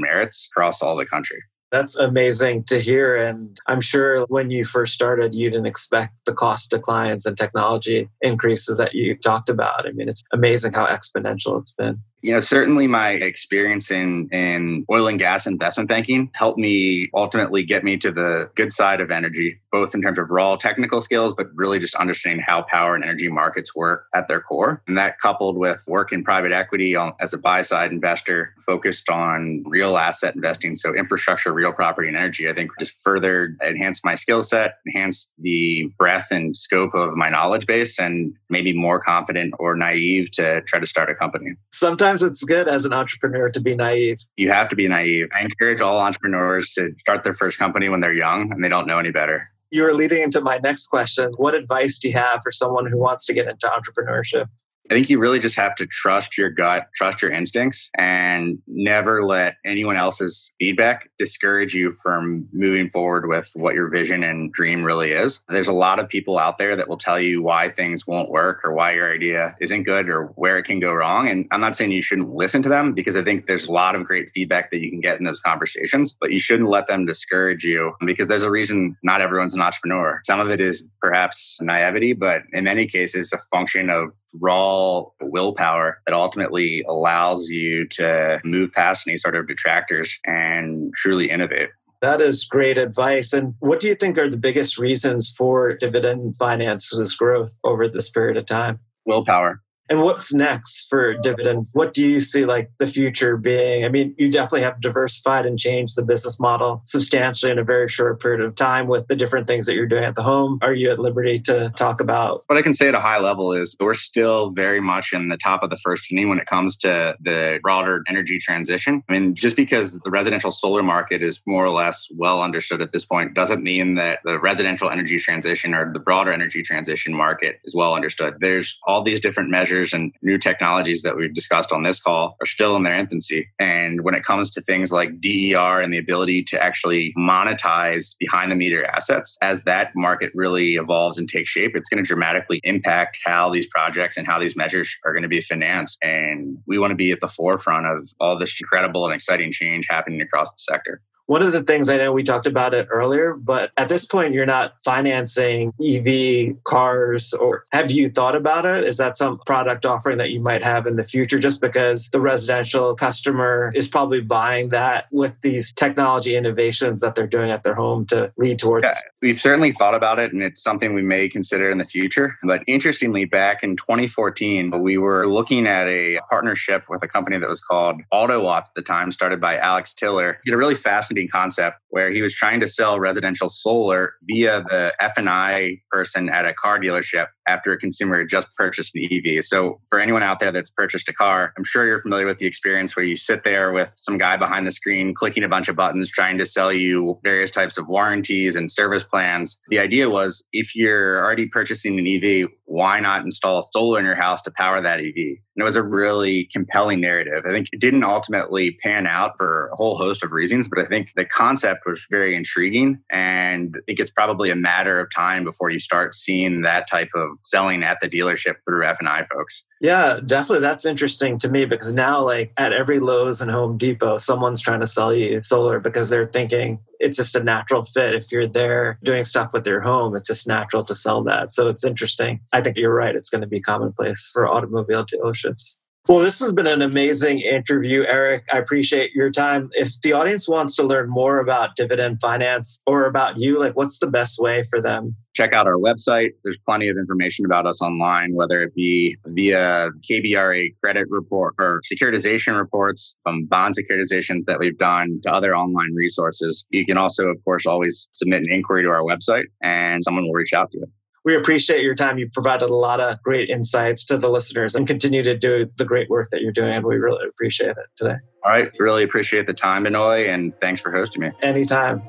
[0.00, 1.38] merits across all the country.
[1.70, 3.16] That's amazing to hear.
[3.16, 8.10] And I'm sure when you first started, you didn't expect the cost declines and technology
[8.20, 9.88] increases that you talked about.
[9.88, 14.86] I mean, it's amazing how exponential it's been you know, certainly my experience in, in
[14.90, 19.10] oil and gas investment banking helped me ultimately get me to the good side of
[19.10, 23.02] energy, both in terms of raw technical skills, but really just understanding how power and
[23.02, 24.82] energy markets work at their core.
[24.86, 29.10] And that coupled with work in private equity um, as a buy side investor focused
[29.10, 30.76] on real asset investing.
[30.76, 35.34] So infrastructure, real property, and energy, I think just further enhanced my skill set, enhanced
[35.38, 40.30] the breadth and scope of my knowledge base, and made me more confident or naive
[40.32, 41.54] to try to start a company.
[41.72, 44.18] Sometimes sometimes it's good as an entrepreneur to be naive.
[44.36, 45.28] You have to be naive.
[45.36, 48.86] I encourage all entrepreneurs to start their first company when they're young and they don't
[48.86, 49.48] know any better.
[49.70, 51.32] You are leading into my next question.
[51.38, 54.46] What advice do you have for someone who wants to get into entrepreneurship?
[54.92, 59.24] I think you really just have to trust your gut, trust your instincts, and never
[59.24, 64.84] let anyone else's feedback discourage you from moving forward with what your vision and dream
[64.84, 65.42] really is.
[65.48, 68.60] There's a lot of people out there that will tell you why things won't work
[68.66, 71.26] or why your idea isn't good or where it can go wrong.
[71.26, 73.94] And I'm not saying you shouldn't listen to them because I think there's a lot
[73.94, 77.06] of great feedback that you can get in those conversations, but you shouldn't let them
[77.06, 80.20] discourage you because there's a reason not everyone's an entrepreneur.
[80.24, 86.00] Some of it is perhaps naivety, but in many cases, a function of raw willpower
[86.06, 91.70] that ultimately allows you to move past any sort of detractors and truly innovate.
[92.00, 93.32] That is great advice.
[93.32, 98.10] And what do you think are the biggest reasons for dividend finances growth over this
[98.10, 98.80] period of time?
[99.06, 99.62] Willpower.
[99.92, 101.66] And what's next for Dividend?
[101.72, 103.84] What do you see like the future being?
[103.84, 107.90] I mean, you definitely have diversified and changed the business model substantially in a very
[107.90, 110.58] short period of time with the different things that you're doing at the home.
[110.62, 112.42] Are you at liberty to talk about?
[112.46, 115.36] What I can say at a high level is we're still very much in the
[115.36, 119.02] top of the first inning when it comes to the broader energy transition.
[119.10, 122.92] I mean, just because the residential solar market is more or less well understood at
[122.92, 127.60] this point doesn't mean that the residential energy transition or the broader energy transition market
[127.64, 128.36] is well understood.
[128.40, 132.46] There's all these different measures and new technologies that we've discussed on this call are
[132.46, 133.48] still in their infancy.
[133.58, 138.52] And when it comes to things like DER and the ability to actually monetize behind
[138.52, 142.60] the meter assets, as that market really evolves and takes shape, it's going to dramatically
[142.64, 145.98] impact how these projects and how these measures are going to be financed.
[146.02, 149.86] And we want to be at the forefront of all this incredible and exciting change
[149.88, 151.00] happening across the sector.
[151.26, 154.34] One of the things I know we talked about it earlier, but at this point,
[154.34, 158.84] you're not financing EV cars, or have you thought about it?
[158.84, 162.20] Is that some product offering that you might have in the future just because the
[162.20, 167.74] residential customer is probably buying that with these technology innovations that they're doing at their
[167.74, 168.84] home to lead towards?
[168.84, 172.36] Yeah, we've certainly thought about it, and it's something we may consider in the future.
[172.42, 177.48] But interestingly, back in 2014, we were looking at a partnership with a company that
[177.48, 180.40] was called AutoWatts at the time, started by Alex Tiller.
[180.44, 184.94] Had a really fascinating concept where he was trying to sell residential solar via the
[185.00, 189.44] F&I person at a car dealership after a consumer just purchased an EV.
[189.44, 192.46] So for anyone out there that's purchased a car, I'm sure you're familiar with the
[192.46, 195.76] experience where you sit there with some guy behind the screen clicking a bunch of
[195.76, 199.60] buttons trying to sell you various types of warranties and service plans.
[199.68, 204.14] The idea was if you're already purchasing an EV, why not install solar in your
[204.14, 205.14] house to power that EV?
[205.16, 207.44] And it was a really compelling narrative.
[207.46, 210.86] I think it didn't ultimately pan out for a whole host of reasons, but I
[210.86, 213.00] think the concept was very intriguing.
[213.10, 217.10] And I think it's probably a matter of time before you start seeing that type
[217.14, 219.64] of selling at the dealership through F&I folks.
[219.80, 220.60] Yeah, definitely.
[220.60, 224.80] That's interesting to me because now, like at every Lowe's and Home Depot, someone's trying
[224.80, 228.14] to sell you solar because they're thinking it's just a natural fit.
[228.14, 231.52] If you're there doing stuff with your home, it's just natural to sell that.
[231.52, 232.40] So it's interesting.
[232.52, 233.16] I think you're right.
[233.16, 235.76] It's going to be commonplace for automobile dealerships.
[236.08, 238.44] Well, this has been an amazing interview, Eric.
[238.52, 239.70] I appreciate your time.
[239.74, 244.00] If the audience wants to learn more about dividend finance or about you, like what's
[244.00, 245.14] the best way for them?
[245.32, 246.30] Check out our website.
[246.42, 251.80] There's plenty of information about us online, whether it be via KBRA credit report or
[251.90, 256.66] securitization reports from bond securitizations that we've done to other online resources.
[256.70, 260.32] You can also, of course, always submit an inquiry to our website and someone will
[260.32, 260.86] reach out to you
[261.24, 262.18] we appreciate your time.
[262.18, 265.84] You provided a lot of great insights to the listeners and continue to do the
[265.84, 266.74] great work that you're doing.
[266.74, 268.16] And we really appreciate it today.
[268.44, 268.70] All right.
[268.78, 271.30] Really appreciate the time, Benoy, and thanks for hosting me.
[271.42, 272.02] Anytime.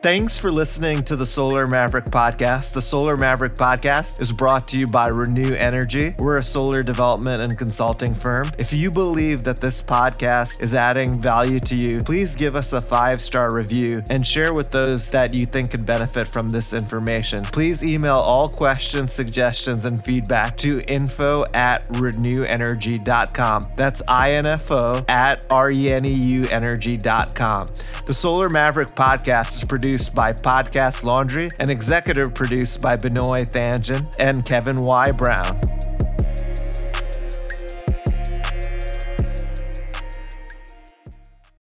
[0.00, 2.72] Thanks for listening to the Solar Maverick podcast.
[2.72, 6.14] The Solar Maverick podcast is brought to you by Reneu Energy.
[6.20, 8.48] We're a solar development and consulting firm.
[8.58, 12.80] If you believe that this podcast is adding value to you, please give us a
[12.80, 17.42] five star review and share with those that you think could benefit from this information.
[17.42, 23.66] Please email all questions, suggestions, and feedback to info at reneuenergy.com.
[23.74, 27.70] That's info at R-E-N-E-U energy.com.
[28.06, 33.46] The Solar Maverick podcast is produced produced by Podcast Laundry and executive produced by Benoy
[33.46, 35.12] Thanjan and Kevin Y.
[35.12, 35.58] Brown.